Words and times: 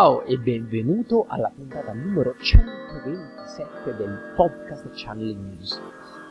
Ciao 0.00 0.24
e 0.24 0.38
benvenuto 0.38 1.26
alla 1.28 1.52
puntata 1.54 1.92
numero 1.92 2.34
127 2.40 3.96
del 3.98 4.32
podcast 4.34 4.88
Channel 4.94 5.36
News. 5.36 5.78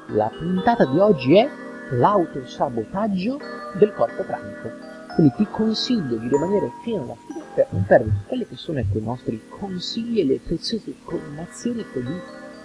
La 0.07 0.31
puntata 0.35 0.85
di 0.85 0.97
oggi 0.97 1.37
è 1.37 1.47
l'autosabotaggio 1.91 3.37
del 3.77 3.93
corpo 3.93 4.23
pranico. 4.23 4.71
Quindi 5.13 5.33
ti 5.37 5.47
consiglio 5.51 6.15
di 6.15 6.27
rimanere 6.29 6.71
fino 6.81 7.03
alla 7.03 7.15
fine 7.27 7.43
per 7.53 7.67
non 7.69 7.85
perdere 7.85 8.15
quelle 8.25 8.47
che 8.47 8.55
sono 8.55 8.79
ecco, 8.79 8.97
i 8.97 9.03
nostri 9.03 9.39
consigli 9.47 10.19
e 10.19 10.25
le 10.25 10.39
preziose 10.43 10.89
informazioni 10.89 11.81
ecco, 11.81 11.99
di 11.99 12.19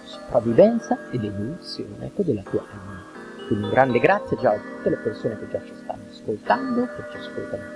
sopravvivenza 0.05 1.11
ed 1.11 1.23
evoluzione 1.23 2.07
ecco, 2.07 2.23
della 2.23 2.41
tua 2.41 2.63
anima. 2.67 3.03
Quindi 3.45 3.65
un 3.65 3.69
grande 3.69 3.99
grazie 3.99 4.37
già 4.37 4.53
a 4.53 4.57
tutte 4.57 4.89
le 4.89 4.97
persone 4.97 5.37
che 5.37 5.49
già 5.51 5.61
ci 5.63 5.73
stanno 5.83 6.01
ascoltando, 6.09 6.81
che 6.87 7.03
ci 7.11 7.17
ascoltano 7.17 7.75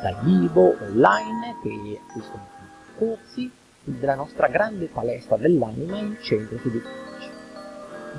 dal 0.00 0.16
vivo, 0.22 0.76
online, 0.80 1.56
che 1.60 2.00
acquistano 2.06 2.57
corsi 2.98 3.50
della 3.84 4.16
nostra 4.16 4.48
grande 4.48 4.86
palestra 4.86 5.36
dell'anima 5.36 5.98
in 5.98 6.16
centro 6.20 6.56
edifici. 6.56 7.30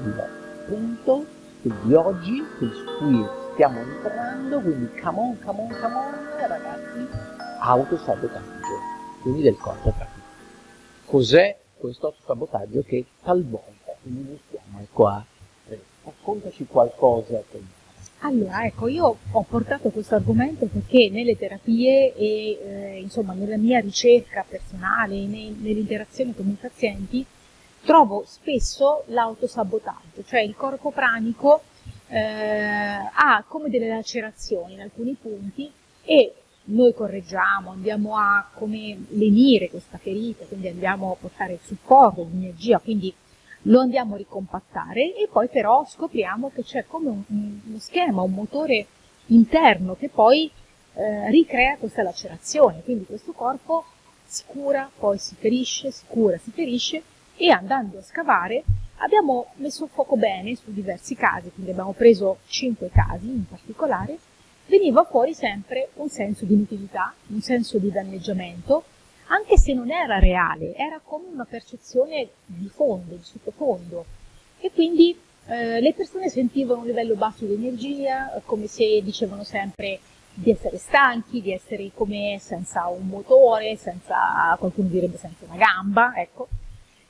Il 0.03 0.27
punto 0.65 1.25
di 1.61 1.93
oggi, 1.93 2.43
su 2.57 2.97
cui 2.97 3.25
stiamo 3.53 3.79
entrando, 3.79 4.61
quindi 4.61 4.89
come 5.01 5.19
on, 5.19 5.39
come 5.43 5.61
on, 5.61 5.67
come 5.67 5.93
on, 5.93 6.47
ragazzi, 6.47 7.07
autosabotaggio, 7.59 9.21
quindi 9.21 9.41
del 9.41 9.57
corpo 9.57 9.91
pratico. 9.91 10.27
Cos'è 11.05 11.57
questo 11.77 12.07
autosabotaggio 12.07 12.81
che 12.83 13.05
talvolta 13.21 13.95
iniziamo 14.03 14.79
ecco 14.79 15.07
a 15.07 15.23
raccontaci 16.03 16.65
qualcosa 16.65 17.43
allora, 18.21 18.65
ecco, 18.65 18.87
io 18.87 19.17
ho 19.31 19.43
portato 19.43 19.89
questo 19.89 20.15
argomento 20.15 20.65
perché 20.65 21.09
nelle 21.09 21.37
terapie 21.37 22.13
e 22.15 22.59
eh, 22.61 22.99
insomma 22.99 23.33
nella 23.33 23.57
mia 23.57 23.79
ricerca 23.79 24.45
personale, 24.47 25.25
nei, 25.25 25.55
nell'interazione 25.57 26.33
con 26.35 26.47
i 26.47 26.57
pazienti, 26.59 27.25
trovo 27.83 28.25
spesso 28.27 29.03
l'autosabotaggio, 29.07 30.23
cioè 30.25 30.41
il 30.41 30.55
corpo 30.55 30.91
pranico 30.91 31.63
eh, 32.07 32.19
ha 32.19 33.43
come 33.47 33.69
delle 33.69 33.87
lacerazioni 33.87 34.73
in 34.73 34.81
alcuni 34.81 35.15
punti 35.19 35.71
e 36.03 36.33
noi 36.65 36.93
correggiamo, 36.93 37.71
andiamo 37.71 38.17
a 38.17 38.49
come 38.53 39.05
lenire 39.09 39.69
questa 39.69 39.97
ferita, 39.97 40.45
quindi 40.45 40.67
andiamo 40.67 41.11
a 41.13 41.15
portare 41.15 41.53
il 41.53 41.59
supporto, 41.63 42.27
l'energia, 42.29 42.79
quindi 42.79 43.13
lo 43.63 43.79
andiamo 43.79 44.15
a 44.15 44.17
ricompattare 44.17 45.15
e 45.15 45.27
poi 45.31 45.47
però 45.47 45.85
scopriamo 45.85 46.51
che 46.53 46.63
c'è 46.63 46.85
come 46.87 47.09
un, 47.09 47.23
uno 47.27 47.79
schema, 47.79 48.21
un 48.21 48.31
motore 48.31 48.85
interno 49.27 49.95
che 49.95 50.09
poi 50.09 50.49
eh, 50.93 51.29
ricrea 51.29 51.77
questa 51.77 52.03
lacerazione, 52.03 52.81
quindi 52.83 53.05
questo 53.05 53.31
corpo 53.31 53.85
si 54.25 54.43
cura, 54.45 54.89
poi 54.97 55.17
si 55.17 55.35
ferisce, 55.35 55.91
si 55.91 56.03
cura, 56.07 56.37
si 56.37 56.51
ferisce 56.51 57.01
e 57.35 57.49
andando 57.49 57.99
a 57.99 58.03
scavare 58.03 58.63
abbiamo 58.99 59.47
messo 59.55 59.85
a 59.85 59.87
fuoco 59.87 60.15
bene 60.15 60.55
su 60.55 60.71
diversi 60.71 61.15
casi, 61.15 61.51
quindi 61.51 61.71
abbiamo 61.71 61.93
preso 61.93 62.39
cinque 62.47 62.89
casi 62.91 63.27
in 63.27 63.45
particolare, 63.47 64.17
veniva 64.67 65.03
fuori 65.03 65.33
sempre 65.33 65.89
un 65.95 66.09
senso 66.09 66.45
di 66.45 66.53
inutilità, 66.53 67.13
un 67.27 67.41
senso 67.41 67.77
di 67.77 67.91
danneggiamento, 67.91 68.83
anche 69.31 69.57
se 69.57 69.73
non 69.73 69.91
era 69.91 70.19
reale, 70.19 70.75
era 70.75 70.99
come 71.03 71.27
una 71.31 71.45
percezione 71.45 72.29
di 72.45 72.67
fondo, 72.67 73.15
di 73.15 73.23
sottofondo. 73.23 74.05
E 74.59 74.71
quindi 74.71 75.17
eh, 75.47 75.79
le 75.81 75.93
persone 75.93 76.29
sentivano 76.29 76.81
un 76.81 76.87
livello 76.87 77.15
basso 77.15 77.45
di 77.45 77.53
energia, 77.53 78.41
come 78.45 78.67
se 78.67 79.01
dicevano 79.03 79.43
sempre 79.43 79.99
di 80.33 80.51
essere 80.51 80.77
stanchi, 80.77 81.41
di 81.41 81.51
essere 81.51 81.91
come 81.93 82.37
senza 82.39 82.87
un 82.87 83.07
motore, 83.07 83.75
senza, 83.75 84.55
qualcuno 84.57 84.87
direbbe 84.87 85.17
senza 85.17 85.45
una 85.45 85.57
gamba, 85.57 86.13
ecco. 86.15 86.47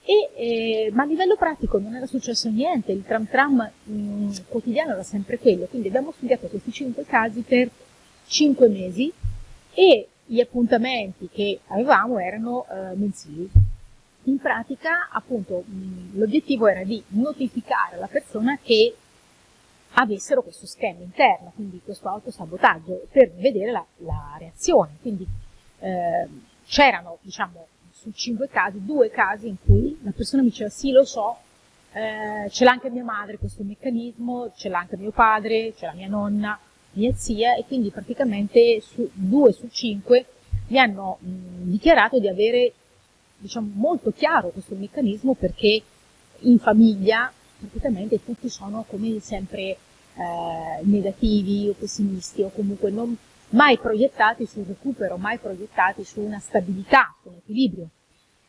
E, 0.04 0.30
eh, 0.36 0.92
ma 0.92 1.04
a 1.04 1.06
livello 1.06 1.36
pratico 1.36 1.78
non 1.78 1.96
era 1.96 2.08
successo 2.08 2.50
niente, 2.50 2.92
il 2.92 3.04
tram 3.06 3.28
tram 3.28 3.70
mh, 3.84 4.46
quotidiano 4.48 4.94
era 4.94 5.04
sempre 5.04 5.38
quello, 5.38 5.66
quindi 5.66 5.88
abbiamo 5.88 6.12
studiato 6.12 6.48
questi 6.48 6.72
cinque 6.72 7.06
casi 7.06 7.42
per 7.42 7.70
cinque 8.26 8.70
mesi 8.70 9.12
e 9.74 10.08
gli 10.32 10.40
appuntamenti 10.40 11.28
che 11.28 11.60
avevamo 11.68 12.20
erano 12.20 12.68
eh, 12.70 12.96
mensili. 12.96 13.50
In 14.24 14.38
pratica, 14.38 15.10
appunto, 15.12 15.64
l'obiettivo 16.12 16.68
era 16.68 16.84
di 16.84 17.02
notificare 17.10 17.96
alla 17.96 18.06
persona 18.06 18.60
che 18.62 18.96
avessero 19.94 20.44
questo 20.44 20.68
schema 20.68 21.00
interno, 21.02 21.52
quindi 21.56 21.82
questo 21.84 22.10
autosabotaggio, 22.10 23.08
per 23.12 23.32
vedere 23.32 23.72
la, 23.72 23.84
la 23.98 24.36
reazione. 24.38 24.98
Quindi 25.02 25.26
eh, 25.80 26.28
c'erano, 26.68 27.18
diciamo, 27.22 27.66
su 27.92 28.12
cinque 28.12 28.50
casi, 28.50 28.86
due 28.86 29.10
casi 29.10 29.48
in 29.48 29.56
cui 29.66 29.98
la 30.04 30.12
persona 30.12 30.44
mi 30.44 30.50
diceva 30.50 30.70
sì, 30.70 30.92
lo 30.92 31.06
so, 31.06 31.38
eh, 31.94 32.48
ce 32.52 32.64
l'ha 32.64 32.72
anche 32.72 32.92
mia 32.92 33.04
madre 33.04 33.40
questo 33.40 33.64
meccanismo, 33.64 34.52
ce 34.56 34.70
l'ha 34.70 34.78
anche 34.78 34.96
mio 34.96 35.12
padre, 35.12 35.74
ce 35.76 35.88
l'ha 35.88 35.94
mia 35.94 36.08
nonna, 36.08 36.60
mia 36.94 37.14
zia 37.14 37.56
e 37.56 37.66
quindi 37.66 37.90
praticamente 37.90 38.82
su, 38.82 39.10
due 39.14 39.52
su 39.52 39.68
cinque 39.72 40.26
mi 40.68 40.80
hanno 40.80 41.18
mh, 41.20 41.70
dichiarato 41.70 42.20
di 42.20 42.28
avere 42.28 42.74
diciamo, 43.38 43.70
molto 43.74 44.12
chiaro 44.12 44.50
questo 44.50 44.76
meccanismo 44.76 45.34
perché 45.34 45.82
in 46.40 46.60
famiglia 46.60 47.32
praticamente 47.58 48.24
tutti 48.24 48.50
sono 48.50 48.86
come 48.88 49.20
sempre 49.20 49.62
eh, 49.62 49.78
negativi 50.84 51.70
o 51.70 51.74
pessimisti 51.74 52.42
o 52.42 52.50
comunque 52.50 52.90
non 52.92 53.16
mai 53.50 53.78
proiettati 53.78 54.46
sul 54.46 54.66
recupero, 54.66 55.18
mai 55.18 55.38
proiettati 55.38 56.04
su 56.04 56.22
una 56.22 56.40
stabilità, 56.40 57.16
su 57.22 57.30
un 57.30 57.36
equilibrio. 57.36 57.90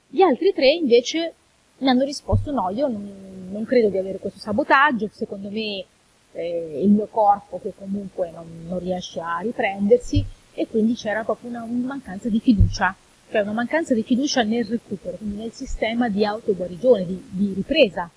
Gli 0.09 0.21
altri 0.21 0.53
tre 0.53 0.73
invece 0.73 1.35
mi 1.79 1.89
hanno 1.89 2.05
risposto 2.05 2.51
no, 2.51 2.69
io 2.71 2.89
non, 2.89 3.49
non 3.51 3.65
credo 3.65 3.89
di 3.89 3.97
avere 3.97 4.19
questo 4.19 4.39
sabotaggio, 4.39 5.09
secondo 5.13 5.49
me 5.51 5.85
eh, 6.33 6.83
il 6.83 6.91
mio 6.91 7.07
corpo 7.07 7.61
che 7.61 7.73
comunque 7.77 8.31
non, 8.31 8.65
non, 8.67 8.79
riesce 8.79 9.21
a 9.21 9.39
riprendersi 9.41 10.25
e 10.53 10.67
quindi 10.67 10.95
c'era 10.95 11.25
proprio 11.25 11.51
una, 11.51 11.63
una, 11.63 11.87
mancanza 11.87 12.29
di 12.29 12.41
fiducia, 12.41 12.95
cioè 13.31 13.41
una 13.43 13.53
mancanza 13.53 13.95
di 13.95 14.03
fiducia 14.03 14.43
nel 14.43 14.65
recupero, 14.65 15.17
quindi 15.17 15.37
nel 15.37 15.53
sistema 15.53 16.09
di 16.09 16.25
autoguarigione, 16.25 17.07
di, 17.07 17.23
di 17.31 17.53
ripresa. 17.55 18.09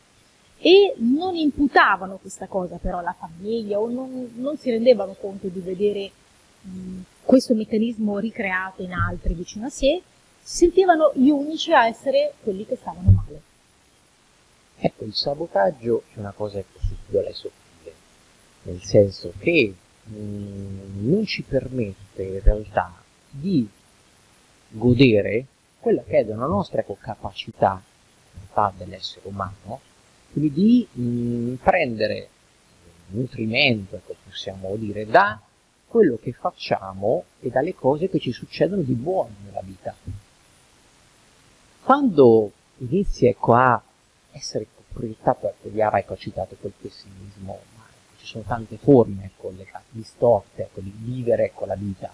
E 0.66 0.94
non 0.98 1.36
imputavano 1.36 2.18
questa 2.18 2.48
cosa 2.48 2.78
però 2.78 3.00
alla 3.00 3.16
famiglia 3.18 3.80
o 3.80 3.90
non, 3.90 4.32
non 4.36 4.58
si 4.58 4.70
rendevano 4.70 5.14
conto 5.20 5.48
di 5.48 5.60
vedere 5.60 6.10
mh, 6.62 7.02
questo 7.24 7.54
meccanismo 7.54 8.18
ricreato 8.20 8.82
in 8.82 8.94
altri 8.94 9.34
vicino 9.34 9.66
a 9.66 9.70
sé, 9.70 10.02
sentivano 10.42 11.12
gli 11.16 11.30
unici 11.30 11.74
a 11.74 11.88
essere 11.88 12.34
quelli 12.42 12.66
che 12.66 12.78
stavano 12.78 13.10
male. 13.10 13.42
Ecco, 14.78 15.04
il 15.04 15.14
sabotaggio 15.14 16.04
è 16.14 16.20
una 16.20 16.32
cosa 16.32 16.60
che 16.60 16.66
vuole 17.10 17.34
soffrire 17.34 17.63
nel 18.64 18.82
senso 18.84 19.34
che 19.40 19.74
mh, 20.04 20.16
mm, 20.16 21.10
non 21.10 21.26
ci 21.26 21.44
permette 21.44 22.24
in 22.24 22.42
realtà 22.42 23.02
di 23.30 23.68
godere 24.70 25.46
quella 25.80 26.02
che 26.04 26.20
è 26.20 26.32
una 26.32 26.46
nostra 26.46 26.84
capacità 26.84 27.82
dell'essere 28.78 29.28
umano, 29.28 29.82
quindi 30.32 30.52
di 30.52 30.88
mh, 30.92 31.02
mm, 31.02 31.54
prendere 31.56 32.30
nutrimento, 33.08 33.96
ecco, 33.96 34.16
possiamo 34.24 34.76
dire, 34.76 35.06
da 35.06 35.40
quello 35.88 36.18
che 36.22 36.32
facciamo 36.32 37.26
e 37.40 37.50
dalle 37.50 37.76
cose 37.76 38.10
che 38.10 38.20
ci 38.20 38.32
succedono 38.32 38.82
di 38.82 38.94
buono 38.94 39.36
nella 39.46 39.62
vita. 39.62 39.96
Quando 41.84 42.52
inizi 42.78 43.28
ecco, 43.28 43.54
a 43.54 43.82
essere 44.32 44.66
proiettato, 44.92 45.50
ecco, 45.50 45.68
Yara 45.70 46.00
ecco, 46.00 46.14
ha 46.14 46.18
citato 46.18 46.56
quel 46.60 46.74
pessimismo 46.80 47.60
ci 48.24 48.30
sono 48.30 48.46
tante 48.48 48.78
forme 48.78 49.26
ecco, 49.26 49.54
distorte 49.90 50.64
ecco, 50.64 50.80
di 50.80 50.94
vivere 50.96 51.46
ecco, 51.46 51.66
la 51.66 51.76
vita. 51.76 52.12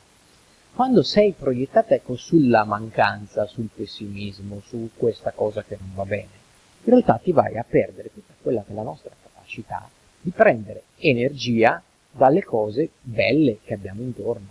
Quando 0.74 1.04
sei 1.04 1.34
proiettata 1.34 1.94
ecco, 1.94 2.16
sulla 2.16 2.64
mancanza, 2.64 3.46
sul 3.46 3.70
pessimismo, 3.74 4.60
su 4.66 4.90
questa 4.96 5.32
cosa 5.32 5.64
che 5.64 5.78
non 5.80 5.94
va 5.94 6.06
bene, 6.06 6.38
in 6.84 6.92
realtà 6.92 7.20
ti 7.22 7.32
vai 7.32 7.58
a 7.58 7.66
perdere 7.68 8.12
tutta 8.12 8.34
quella 8.42 8.64
che 8.64 8.72
è 8.72 8.76
la 8.76 8.82
nostra 8.82 9.12
capacità 9.22 9.88
di 10.22 10.32
prendere 10.32 10.84
energia 10.98 11.82
dalle 12.12 12.44
cose 12.44 12.90
belle 13.02 13.60
che 13.64 13.76
abbiamo 13.76 14.02
intorno, 14.02 14.48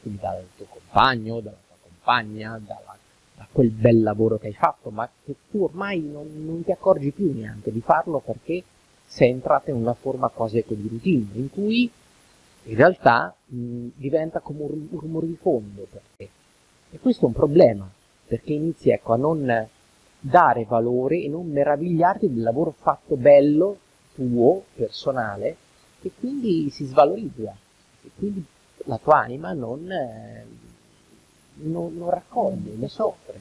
quindi 0.00 0.20
dal 0.20 0.46
tuo 0.56 0.66
compagno, 0.66 1.40
dalla 1.40 1.56
tua 1.66 1.76
compagna, 1.82 2.60
dalla, 2.64 2.96
da 3.34 3.48
quel 3.50 3.70
bel 3.70 4.02
lavoro 4.02 4.38
che 4.38 4.46
hai 4.46 4.54
fatto, 4.54 4.90
ma 4.90 5.08
che 5.24 5.34
tu 5.50 5.64
ormai 5.64 6.00
non, 6.00 6.44
non 6.44 6.62
ti 6.62 6.70
accorgi 6.70 7.10
più 7.10 7.32
neanche 7.34 7.72
di 7.72 7.80
farlo 7.80 8.20
perché 8.20 8.62
sei 9.12 9.30
entrata 9.30 9.70
in 9.70 9.76
una 9.76 9.94
forma 9.94 10.28
quasi 10.28 10.58
ecco 10.58 10.74
di 10.74 10.86
routine, 10.86 11.26
in 11.32 11.50
cui 11.50 11.90
in 12.62 12.76
realtà 12.76 13.34
mh, 13.44 13.88
diventa 13.96 14.38
come 14.38 14.62
un, 14.62 14.86
rumore 14.88 15.26
di 15.26 15.34
fondo 15.34 15.84
per 15.90 16.00
te. 16.16 16.28
E 16.92 16.98
questo 17.00 17.24
è 17.24 17.26
un 17.26 17.32
problema, 17.32 17.90
perché 18.24 18.52
inizi 18.52 18.90
ecco, 18.90 19.12
a 19.12 19.16
non 19.16 19.68
dare 20.20 20.64
valore 20.64 21.20
e 21.20 21.28
non 21.28 21.50
meravigliarti 21.50 22.32
del 22.32 22.42
lavoro 22.42 22.72
fatto 22.78 23.16
bello, 23.16 23.78
tuo, 24.14 24.62
personale, 24.76 25.56
e 26.02 26.12
quindi 26.16 26.70
si 26.70 26.84
svalorizza. 26.84 27.52
E 28.02 28.10
quindi 28.16 28.44
la 28.84 28.98
tua 28.98 29.18
anima 29.18 29.52
non, 29.52 29.90
eh, 29.90 30.46
non, 31.54 31.96
non 31.96 32.10
raccoglie, 32.10 32.76
ne 32.76 32.88
soffre. 32.88 33.40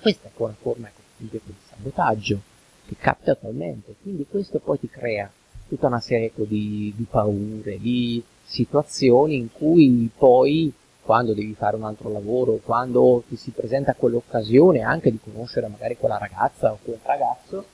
Questa 0.00 0.26
è 0.26 0.32
una 0.34 0.56
forma 0.60 0.90
di 1.18 1.40
sabotaggio 1.68 2.50
che 2.86 2.96
capita 2.98 3.32
attualmente, 3.32 3.94
quindi 4.02 4.26
questo 4.28 4.58
poi 4.58 4.78
ti 4.78 4.88
crea 4.88 5.30
tutta 5.68 5.86
una 5.86 6.00
serie 6.00 6.26
ecco, 6.26 6.44
di, 6.44 6.92
di 6.96 7.06
paure, 7.08 7.78
di 7.78 8.22
situazioni 8.44 9.36
in 9.36 9.50
cui 9.50 10.10
poi 10.16 10.72
quando 11.02 11.34
devi 11.34 11.54
fare 11.54 11.76
un 11.76 11.84
altro 11.84 12.10
lavoro, 12.10 12.60
quando 12.62 13.24
ti 13.28 13.36
si 13.36 13.50
presenta 13.50 13.94
quell'occasione 13.94 14.82
anche 14.82 15.10
di 15.10 15.18
conoscere 15.22 15.66
magari 15.66 15.96
quella 15.96 16.18
ragazza 16.18 16.72
o 16.72 16.78
quel 16.82 17.00
ragazzo, 17.02 17.64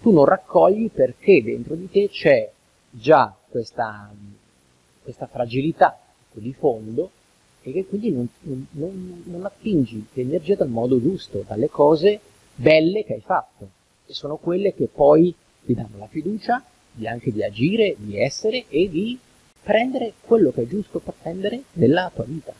tu 0.00 0.12
non 0.12 0.24
raccogli 0.24 0.90
perché 0.90 1.42
dentro 1.42 1.74
di 1.74 1.90
te 1.90 2.08
c'è 2.08 2.48
già 2.90 3.34
questa, 3.48 4.12
questa 5.02 5.26
fragilità 5.26 5.98
di 6.32 6.52
fondo 6.52 7.10
e 7.62 7.72
che 7.72 7.86
quindi 7.86 8.12
non, 8.12 8.28
non, 8.42 9.22
non 9.24 9.44
attingi 9.44 10.06
l'energia 10.12 10.54
dal 10.54 10.68
modo 10.68 11.00
giusto, 11.00 11.44
dalle 11.46 11.68
cose 11.68 12.20
belle 12.54 13.04
che 13.04 13.14
hai 13.14 13.20
fatto, 13.20 13.68
e 14.06 14.14
sono 14.14 14.36
quelle 14.36 14.74
che 14.74 14.88
poi 14.92 15.34
ti 15.64 15.74
danno 15.74 15.98
la 15.98 16.06
fiducia 16.06 16.62
di 16.92 17.06
anche 17.06 17.32
di 17.32 17.42
agire, 17.42 17.94
di 17.98 18.18
essere 18.18 18.64
e 18.68 18.88
di 18.88 19.18
prendere 19.62 20.12
quello 20.20 20.50
che 20.52 20.62
è 20.62 20.66
giusto 20.66 20.98
per 20.98 21.14
prendere 21.20 21.62
nella 21.72 22.10
tua 22.14 22.24
vita. 22.24 22.54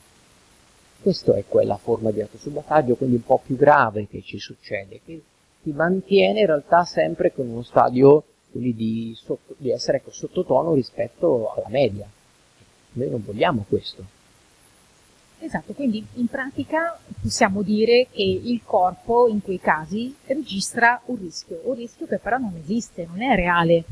Questa 1.01 1.37
è 1.37 1.45
quella 1.47 1.77
forma 1.77 2.11
di 2.11 2.21
autosabotaggio, 2.21 2.97
quindi 2.97 3.17
un 3.17 3.25
po' 3.25 3.41
più 3.45 3.57
grave 3.57 4.09
che 4.09 4.23
ci 4.23 4.39
succede, 4.39 5.01
che 5.05 5.23
ti 5.63 5.71
mantiene 5.71 6.41
in 6.41 6.47
realtà 6.47 6.85
sempre 6.85 7.33
con 7.33 7.49
uno 7.49 7.63
stadio 7.63 8.25
di, 8.51 9.15
sotto, 9.17 9.55
di 9.59 9.71
essere 9.71 9.99
ecco, 9.99 10.11
sottotono 10.11 10.75
rispetto 10.75 11.53
alla 11.53 11.69
media. 11.69 12.09
Noi 12.93 13.11
non 13.11 13.23
vogliamo 13.25 13.65
questo. 13.69 14.16
Esatto, 15.47 15.75
quindi 15.75 16.05
in 16.15 16.27
pratica 16.27 16.99
possiamo 17.23 17.63
dire 17.63 18.09
che 18.11 18.23
il 18.23 18.63
corpo 18.65 19.29
in 19.29 19.41
quei 19.41 19.61
casi 19.61 20.13
registra 20.27 21.01
un 21.05 21.17
rischio, 21.21 21.61
un 21.67 21.75
rischio 21.77 22.05
che 22.09 22.19
però 22.19 22.37
non 22.37 22.53
esiste, 22.61 23.07
non 23.09 23.23
è 23.23 23.33
reale, 23.37 23.85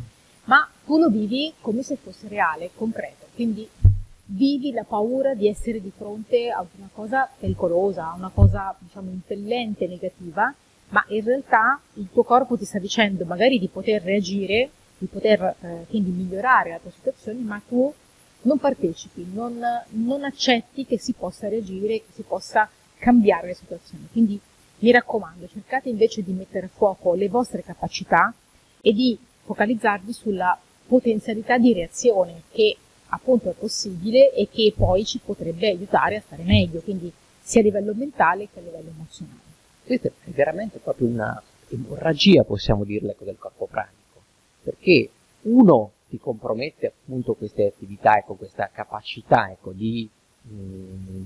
ma 0.47 0.69
tu 0.85 0.99
lo 0.99 1.09
vivi 1.09 1.53
come 1.61 1.85
se 1.85 1.95
fosse 1.95 2.27
reale, 2.27 2.71
concreto. 2.75 3.27
Quindi 3.37 3.69
vivi 4.27 4.73
la 4.73 4.83
paura 4.83 5.35
di 5.35 5.47
essere 5.47 5.81
di 5.81 5.93
fronte 5.97 6.51
a 6.51 6.67
una 6.77 6.91
cosa 6.93 7.31
pericolosa, 7.39 8.11
a 8.11 8.15
una 8.17 8.33
cosa 8.35 8.75
diciamo 8.77 9.11
impellente, 9.11 9.87
negativa, 9.87 10.53
ma 10.89 11.05
in 11.11 11.23
realtà 11.23 11.81
il 11.95 12.09
tuo 12.13 12.25
corpo 12.25 12.59
ti 12.59 12.65
sta 12.65 12.81
dicendo 12.81 13.25
magari 13.25 13.61
di 13.61 13.69
poter 13.69 14.03
reagire, 14.03 14.71
di 14.99 15.07
poter 15.07 15.55
eh, 15.61 15.87
quindi 15.89 16.11
migliorare 16.11 16.71
la 16.71 16.81
tua 16.81 16.91
situazione, 16.91 17.39
ma 17.43 17.63
tu 17.65 17.95
non 18.45 18.59
partecipi, 18.59 19.27
non, 19.33 19.61
non 19.91 20.25
accetti 20.25 20.87
che 20.87 20.99
si 20.99 21.13
possa 21.13 21.49
reagire, 21.49 21.99
che 21.99 22.13
si 22.15 22.23
possa 22.23 22.69
cambiare 22.99 23.49
le 23.49 23.55
situazioni. 23.55 24.09
Quindi 24.11 24.41
mi 24.79 24.91
raccomando, 24.91 25.49
cercate 25.49 25.89
invece 25.89 26.23
di 26.23 26.33
mettere 26.33 26.67
a 26.67 26.71
fuoco 26.73 27.15
le 27.15 27.29
vostre 27.29 27.63
capacità 27.63 28.33
e 28.81 28.93
di 28.93 29.19
focalizzarvi 29.45 30.13
sulla 30.13 30.59
potenzialità 30.87 31.59
di 31.59 31.73
reazione 31.73 32.43
che 32.51 32.77
appunto 33.09 33.51
è 33.51 33.55
possibile 33.55 34.33
e 34.33 34.49
che 34.51 34.73
poi 34.77 35.05
ci 35.05 35.21
potrebbe 35.25 35.69
aiutare 35.69 36.17
a 36.17 36.21
stare 36.21 36.43
meglio, 36.43 36.81
quindi 36.81 37.11
sia 37.41 37.61
a 37.61 37.65
livello 37.65 37.95
mentale 37.95 38.49
che 38.53 38.59
a 38.59 38.63
livello 38.63 38.91
emozionale. 38.91 39.39
Questa 39.85 40.09
è 40.09 40.31
veramente 40.31 40.79
proprio 40.79 41.09
una 41.09 41.43
emorragia, 41.69 42.43
possiamo 42.43 42.85
dirle, 42.85 43.13
ecco, 43.13 43.25
del 43.25 43.39
corpo 43.39 43.67
pranico, 43.67 44.23
perché 44.63 45.11
uno 45.43 45.93
ti 46.15 46.19
compromette 46.21 46.87
appunto 46.87 47.35
queste 47.35 47.67
attività, 47.67 48.17
ecco, 48.17 48.35
questa 48.35 48.71
capacità 48.73 49.51
ecco, 49.51 49.73
di 49.73 50.09
mh, 50.43 50.55
mm, 50.55 51.23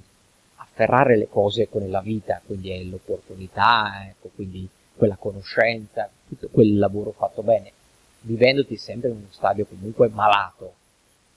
afferrare 0.56 1.17
le 1.17 1.29
cose 1.29 1.62
ecco, 1.62 1.79
nella 1.79 2.00
vita, 2.00 2.40
quindi 2.44 2.70
è 2.70 2.82
l'opportunità, 2.85 4.06
ecco, 4.08 4.31
quindi 4.35 4.67
quella 4.96 5.17
conoscenza, 5.17 6.08
tutto 6.26 6.49
quel 6.49 6.79
lavoro 6.79 7.12
fatto 7.12 7.43
bene, 7.43 7.73
vivendoti 8.23 8.76
sempre 8.76 9.11
in 9.11 9.17
uno 9.17 9.26
stadio 9.31 9.67
comunque 9.67 10.08
malato, 10.08 10.75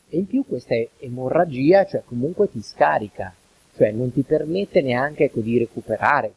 e 0.10 0.18
in 0.18 0.28
più 0.28 0.46
questa 0.46 0.76
emorragia, 1.00 1.86
cioè 1.86 2.04
comunque 2.06 2.50
ti 2.50 2.62
scarica, 2.62 3.34
cioè 3.76 3.92
non 3.92 4.12
ti 4.12 4.22
permette 4.24 4.82
neanche 4.82 5.26
ecco, 5.26 5.42
di 5.42 5.58
recuperare, 5.58 6.34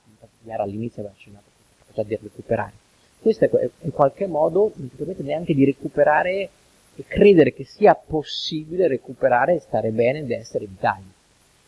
all'inizio 0.48 1.00
aveva 1.00 1.14
accennato 1.16 1.46
già 1.94 2.02
di 2.02 2.18
recuperare, 2.20 2.72
questo 3.20 3.44
è, 3.44 3.70
in 3.80 3.92
qualche 3.92 4.26
modo 4.26 4.72
non 4.74 4.90
ti 4.90 4.96
permette 4.96 5.22
neanche 5.22 5.54
di 5.54 5.64
recuperare 5.64 6.50
e 6.96 7.04
credere 7.06 7.52
che 7.52 7.64
sia 7.64 7.94
possibile 7.94 8.86
recuperare 8.86 9.54
e 9.54 9.60
stare 9.60 9.90
bene 9.90 10.20
ed 10.20 10.30
essere 10.30 10.66
vitali. 10.66 11.04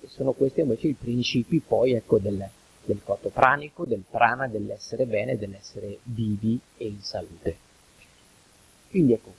E 0.00 0.06
sono 0.08 0.32
questi 0.32 0.60
invece 0.60 0.88
i 0.88 0.96
principi 0.98 1.60
poi 1.60 1.92
ecco, 1.92 2.18
del, 2.18 2.48
del 2.84 3.00
corpo 3.04 3.28
pranico, 3.30 3.84
del 3.84 4.04
prana, 4.08 4.46
dell'essere 4.46 5.04
bene, 5.06 5.36
dell'essere 5.36 5.98
vivi 6.04 6.58
e 6.76 6.86
in 6.86 7.00
salute. 7.00 7.56
Quindi 8.90 9.14
ecco, 9.14 9.32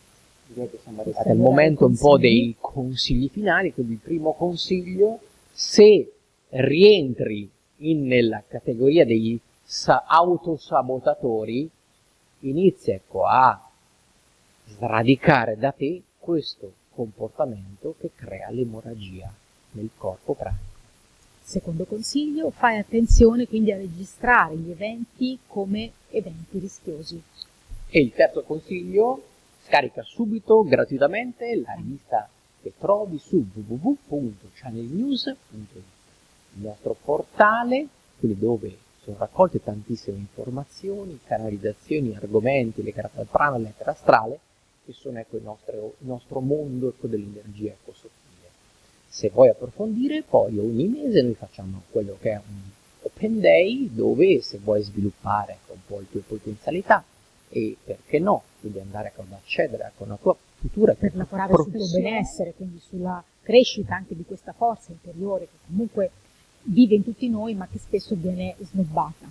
direi 0.47 0.69
che 0.69 0.79
siamo 0.81 1.01
arrivati 1.01 1.29
al 1.29 1.37
momento 1.37 1.85
un 1.85 1.97
po' 1.97 2.17
dei 2.17 2.55
consigli 2.59 3.29
finali, 3.29 3.73
quindi 3.73 3.93
il 3.93 3.99
primo 3.99 4.33
consiglio, 4.33 5.19
se 5.51 6.11
rientri 6.49 7.49
in, 7.77 8.07
nella 8.07 8.43
categoria 8.45 9.05
degli 9.05 9.39
sa- 9.63 10.03
autosabotatori, 10.05 11.69
inizia 12.41 12.93
ecco, 12.95 13.25
a 13.25 13.66
sradicare 14.75 15.57
da 15.57 15.71
te 15.71 16.01
questo 16.17 16.73
comportamento 16.89 17.95
che 17.99 18.11
crea 18.13 18.49
l'emorragia 18.49 19.31
nel 19.71 19.89
corpo 19.95 20.33
pratico. 20.33 20.75
Secondo 21.41 21.85
consiglio, 21.85 22.49
fai 22.49 22.77
attenzione 22.77 23.47
quindi 23.47 23.71
a 23.71 23.77
registrare 23.77 24.57
gli 24.57 24.71
eventi 24.71 25.39
come 25.47 25.91
eventi 26.09 26.59
rischiosi. 26.59 27.21
E 27.89 28.01
il 28.01 28.11
terzo 28.11 28.43
consiglio, 28.43 29.21
Scarica 29.67 30.01
subito 30.01 30.63
gratuitamente 30.63 31.53
la 31.57 31.73
rivista 31.73 32.27
che 32.61 32.71
trovi 32.77 33.17
su 33.17 33.45
www.channelnews.it, 33.53 35.75
il 35.75 36.61
nostro 36.61 36.95
portale, 37.01 37.87
quelli 38.17 38.37
dove 38.37 38.77
sono 39.01 39.17
raccolte 39.19 39.61
tantissime 39.61 40.17
informazioni, 40.17 41.19
canalizzazioni, 41.25 42.15
argomenti 42.15 42.83
legati 42.83 43.19
al 43.19 43.27
prana, 43.27 43.55
all'etere 43.55 43.91
astrale, 43.91 44.39
che 44.87 44.93
sono 44.93 45.19
ecco, 45.19 45.35
il, 45.35 45.43
nostro, 45.43 45.95
il 45.99 46.07
nostro 46.07 46.39
mondo 46.39 46.87
ecco, 46.87 47.07
dell'energia 47.07 47.71
ecco, 47.71 47.91
sottile. 47.91 48.49
Se 49.09 49.29
vuoi 49.29 49.49
approfondire, 49.49 50.23
poi 50.23 50.57
ogni 50.57 50.87
mese 50.87 51.21
noi 51.21 51.33
facciamo 51.33 51.83
quello 51.89 52.15
che 52.21 52.31
è 52.31 52.35
un 52.35 52.61
Open 53.01 53.41
Day, 53.41 53.89
dove 53.93 54.41
se 54.41 54.59
vuoi 54.59 54.81
sviluppare 54.83 55.53
ecco, 55.53 55.73
un 55.73 55.79
po' 55.85 55.99
le 55.99 56.09
tue 56.09 56.21
potenzialità, 56.21 57.03
e 57.49 57.75
perché 57.83 58.19
no, 58.19 58.43
quindi 58.61 58.79
andare 58.79 59.11
ad 59.13 59.31
accedere 59.33 59.91
con 59.97 60.07
la 60.07 60.17
tua 60.17 60.35
futura 60.59 60.93
per 60.93 61.15
lavorare 61.15 61.53
sul 61.53 61.71
tuo 61.71 61.87
benessere, 61.91 62.53
quindi 62.53 62.79
sulla 62.79 63.21
crescita 63.41 63.95
anche 63.95 64.15
di 64.15 64.23
questa 64.23 64.53
forza 64.53 64.91
interiore 64.91 65.45
che 65.45 65.57
comunque 65.67 66.11
vive 66.63 66.95
in 66.95 67.03
tutti 67.03 67.29
noi 67.29 67.55
ma 67.55 67.67
che 67.67 67.79
spesso 67.79 68.15
viene 68.15 68.55
snobbata. 68.59 69.29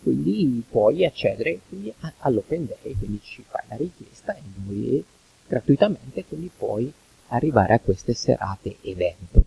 Quindi 0.00 0.62
puoi 0.70 1.04
accedere 1.04 1.60
quindi, 1.68 1.92
all'Open 2.18 2.66
Day, 2.66 2.96
quindi 2.96 3.20
ci 3.22 3.42
fai 3.46 3.64
la 3.68 3.76
richiesta 3.76 4.34
e 4.34 4.40
noi 4.68 5.04
gratuitamente 5.46 6.24
quindi 6.24 6.50
puoi 6.56 6.92
arrivare 7.28 7.74
a 7.74 7.80
queste 7.80 8.14
serate 8.14 8.76
evento. 8.82 9.44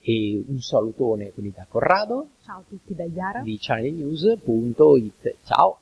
E 0.00 0.44
un 0.48 0.60
salutone 0.60 1.30
quindi 1.32 1.52
da 1.56 1.66
Corrado. 1.68 2.28
Ciao 2.44 2.58
a 2.58 2.62
tutti 2.68 2.94
da 2.94 3.04
Iara. 3.04 3.40
Di 3.40 3.56
channelnews.it. 3.58 5.36
Ciao. 5.44 5.78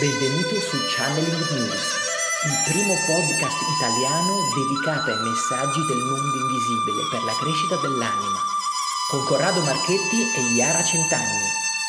Benvenuto 0.00 0.54
su 0.54 0.76
Channeling 0.96 1.44
News, 1.60 1.84
il 2.48 2.56
primo 2.72 2.94
podcast 3.04 3.58
italiano 3.76 4.48
dedicato 4.56 5.10
ai 5.10 5.20
messaggi 5.28 5.84
del 5.84 5.98
mondo 5.98 6.36
invisibile 6.40 7.04
per 7.10 7.22
la 7.28 7.36
crescita 7.36 7.76
dell'anima, 7.76 8.40
con 9.10 9.24
Corrado 9.24 9.60
Marchetti 9.62 10.30
e 10.36 10.40
Iara 10.54 10.84
Centanni. 10.84 11.79